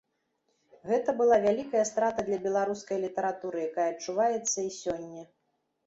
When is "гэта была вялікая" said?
0.91-1.83